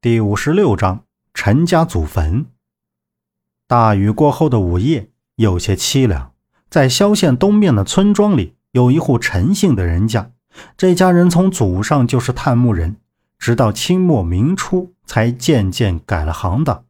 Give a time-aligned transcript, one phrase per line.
[0.00, 2.46] 第五十六章陈家祖坟。
[3.66, 6.34] 大雨过后的午夜有些凄凉，
[6.70, 10.30] 在萧县东面的村庄里，有一户陈姓的人家。
[10.76, 12.98] 这家人从祖上就是探墓人，
[13.40, 16.84] 直到清末明初才渐渐改了行当。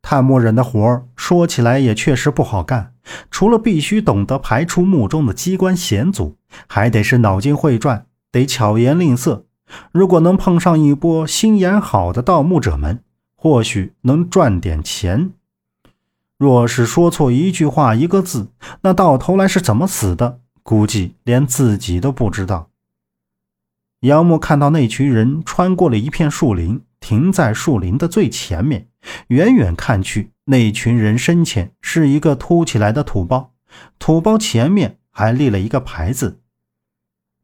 [0.00, 2.94] 探墓人的活儿说起来也确实不好干，
[3.30, 9.44] 除了必须懂得排除墓中的机关险阻，还得是脑筋会转，得巧言令色。
[9.92, 13.02] 如果能碰上一波心眼好的盗墓者们，
[13.34, 15.32] 或许能赚点钱。
[16.38, 18.48] 若是说错一句话、一个字，
[18.82, 22.70] 那到头来是怎么死的，估计连自己都不知道。
[24.00, 28.88] 杨木看到那群人穿过了一片树林，停在树林的最前面。
[29.28, 33.52] 远远看去，那群人身前是一个凸起来的土包，
[33.98, 36.40] 土包前面还立了一个牌子。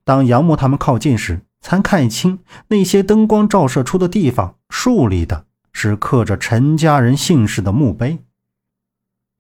[0.05, 2.39] 当杨木他们靠近时，才看清
[2.69, 8.21] 那些灯光照射出的地方，竖立的是刻着陈家人姓氏的墓碑。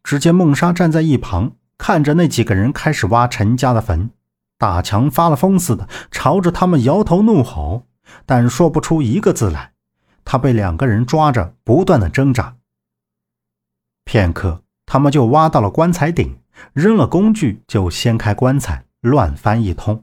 [0.02, 4.10] 只见孟莎站在一旁，看着那几个人开始挖陈家的坟。
[4.58, 7.86] 大强发了疯似的朝着他们摇头怒吼，
[8.24, 9.74] 但说不出一个字来。
[10.24, 12.56] 他被两个人抓着，不断的挣扎。
[14.02, 16.40] 片刻，他们就挖到了棺材顶，
[16.72, 20.02] 扔了工具就掀开棺材，乱翻一通。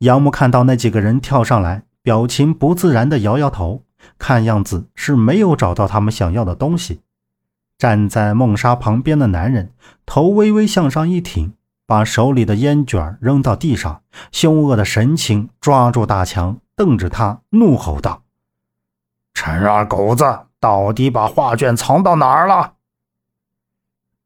[0.00, 3.84] 杨木看到那几个人跳上来，表情不自然的摇摇头，
[4.18, 7.02] 看样子是没有找到他们想要的东西。
[7.76, 9.74] 站在梦莎旁边的男人
[10.06, 11.52] 头微微向上一挺，
[11.84, 18.22] 把手里的烟卷扔到地上，凶恶的神情抓住大强，瞪着他怒吼道
[19.34, 20.24] ：“陈二狗子，
[20.58, 22.76] 到底把画卷藏到哪儿了？”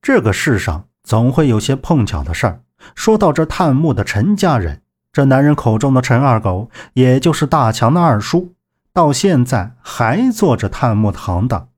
[0.01, 2.61] 这个世上总会有些碰巧的事儿。
[2.95, 4.83] 说到这探墓的陈家人。
[5.15, 8.53] 这男人口中的陈二狗，也就是大强的二叔，
[8.93, 11.69] 到现在还做着探墓的行当。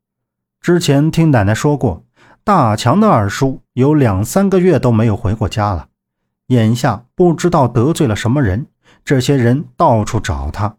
[0.59, 2.03] 之前听奶奶说过，
[2.43, 5.88] 大强的二叔有两三个月都没有回过家了。
[6.47, 8.69] 眼下不知道得罪了什么人，
[9.05, 10.77] 这些人到处找他。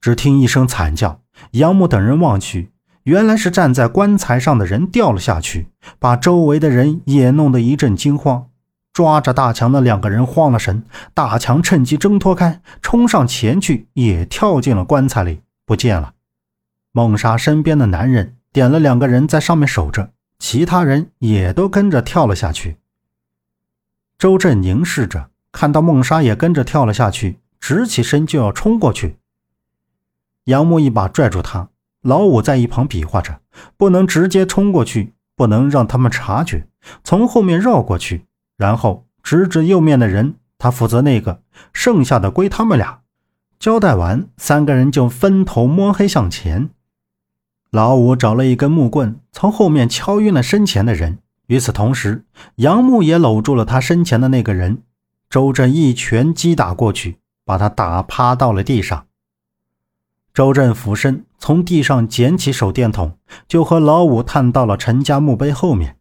[0.00, 5.68] 只听一声惨叫，杨木等人望去，原来是站在棺材上的人掉了下去，
[5.98, 8.46] 把周围的人也弄得一阵惊慌。
[9.00, 10.82] 抓着大强的两个人慌了神，
[11.14, 16.12] 大强趁机挣脱开，冲上前去，也跳进了棺材里，不见了。
[16.92, 22.76] 孟莎身边的男人点了两个人在上面守着，其他人也都跟着跳了下去。
[24.18, 29.16] 周震凝视着，看到孟莎也跟着跳了下去，直起身就要冲过去。
[30.44, 31.70] 杨木一把拽住他，
[32.02, 33.40] 老五在一旁比划着，
[33.78, 36.66] 不能直接冲过去，不能让他们察觉，
[37.02, 38.26] 从后面绕过去。
[38.60, 41.40] 然后指指右面的人，他负责那个，
[41.72, 43.00] 剩下的归他们俩。
[43.58, 46.68] 交代完，三个人就分头摸黑向前。
[47.70, 51.20] 老五找了一根木棍，从后面敲晕了身前的人。
[51.46, 52.26] 与此同时，
[52.56, 54.82] 杨木也搂住了他身前的那个人。
[55.30, 57.16] 周震一拳击打过去，
[57.46, 59.06] 把他打趴到了地上。
[60.34, 63.16] 周震俯身从地上捡起手电筒，
[63.48, 65.96] 就和老五探到了陈家墓碑后面。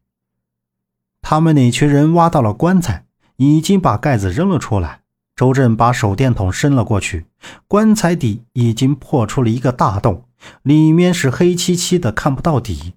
[1.21, 3.05] 他们那群人挖到了棺材，
[3.37, 5.01] 已经把盖子扔了出来。
[5.35, 7.25] 周震把手电筒伸了过去，
[7.67, 10.25] 棺材底已经破出了一个大洞，
[10.63, 12.95] 里面是黑漆漆的，看不到底。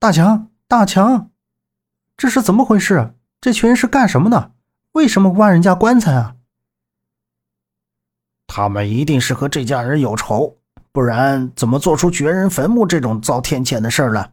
[0.00, 1.30] 大强，大强，
[2.16, 3.14] 这是怎么回事？
[3.40, 4.50] 这群人是干什么的？
[4.92, 6.34] 为什么挖人家棺材啊？
[8.48, 10.56] 他们一定是和这家人有仇，
[10.90, 14.30] 不然怎么做出掘人坟墓这种遭天谴的事呢？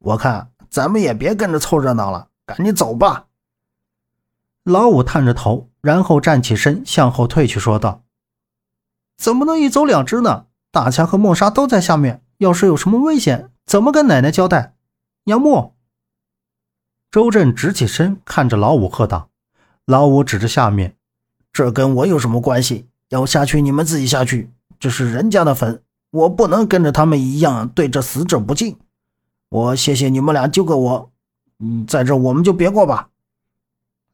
[0.00, 2.28] 我看咱们也别跟着凑热闹了。
[2.50, 3.26] 赶紧走吧！
[4.64, 8.02] 老五探着头，然后站起身向后退去，说道
[9.16, 10.46] ：“怎么能一走两只呢？
[10.72, 14.74] 大强和莫莎都在下面，要是有什么危险，怎么跟奶奶交代？”
[15.26, 15.74] 杨木、
[17.08, 19.30] 周震直起身看着老五，喝道
[19.86, 20.96] ：“老五指着下面，
[21.52, 22.88] 这跟我有什么关系？
[23.10, 24.50] 要下去你们自己下去，
[24.80, 28.76] 这是人家的坟，我不能跟着他们一样对着死者不敬。
[29.50, 31.09] 我谢谢你们俩救过我。”
[31.60, 33.10] 嗯，在这我们就别过吧。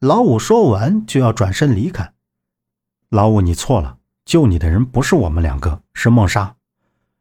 [0.01, 2.13] 老五说完就要转身离开。
[3.09, 6.57] 老五，你错了，救你的人不是我们两个，是孟莎。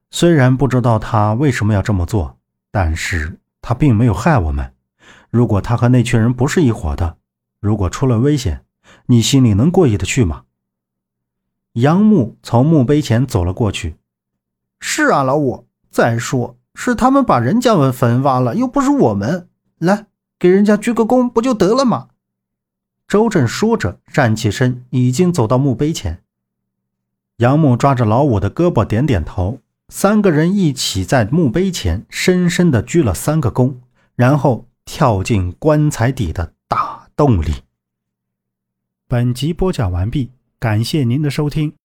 [0.10, 2.38] 虽然不知道他为什么要这么做，
[2.72, 4.74] 但是他并没有害我们。
[5.30, 7.18] 如果他和那群人不是一伙的，
[7.60, 8.66] 如果出了危险，
[9.06, 10.44] 你心里能过意得去吗？
[11.74, 13.98] 杨木从墓碑前走了过去。
[14.80, 15.68] 是啊，老五。
[15.92, 19.50] 再说，是他们把人家坟挖了，又不是我们。
[19.78, 20.08] 来。
[20.38, 22.10] 给人家鞠个躬不就得了吗？
[23.08, 26.24] 周震说着，站起身，已经走到墓碑前。
[27.38, 29.60] 杨木抓着老五的胳膊，点点头。
[29.90, 33.76] 三个人一起在墓碑前深深的鞠了三个躬，
[34.16, 37.62] 然后跳进棺材底的大洞里。
[39.08, 41.76] 本集播讲完毕，感谢您的收听。